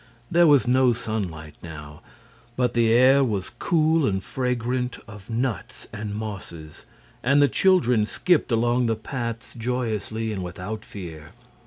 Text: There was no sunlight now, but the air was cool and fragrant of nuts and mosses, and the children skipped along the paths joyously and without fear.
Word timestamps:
There 0.31 0.47
was 0.47 0.65
no 0.67 0.93
sunlight 0.93 1.53
now, 1.61 2.01
but 2.55 2.73
the 2.73 2.91
air 2.91 3.23
was 3.23 3.51
cool 3.59 4.07
and 4.07 4.23
fragrant 4.23 4.97
of 5.07 5.29
nuts 5.29 5.87
and 5.93 6.15
mosses, 6.15 6.85
and 7.21 7.39
the 7.39 7.47
children 7.47 8.07
skipped 8.07 8.51
along 8.51 8.87
the 8.87 8.95
paths 8.95 9.53
joyously 9.55 10.31
and 10.33 10.41
without 10.41 10.83
fear. 10.83 11.33